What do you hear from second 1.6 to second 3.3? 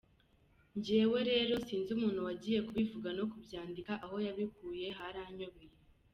sinzi umuntu wagiye kubivuga no